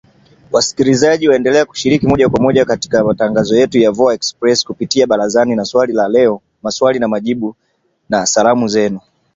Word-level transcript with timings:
Wasikilizaji 0.51 1.29
waendelea 1.29 1.65
kushiriki 1.65 2.07
moja 2.07 2.29
kwa 2.29 2.39
moja 2.41 2.61
hasa 2.61 2.67
katika 2.73 3.03
matangazo 3.03 3.57
yetu 3.57 3.77
ya 3.77 3.91
VOA 3.91 4.13
Express 4.13 4.65
kupitia 4.65 5.07
‘Barazani’ 5.07 5.55
na 5.55 5.65
‘Swali 5.65 5.93
la 5.93 6.07
Leo’, 6.07 6.41
'Maswali 6.63 6.99
na 6.99 7.07
Majibu', 7.07 7.55
na 8.09 8.25
'Salamu 8.25 8.67
Zenu' 8.67 8.99